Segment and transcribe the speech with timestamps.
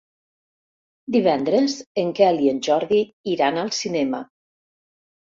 [1.15, 3.01] Divendres en Quel i en Jordi
[3.33, 4.23] iran al cinema.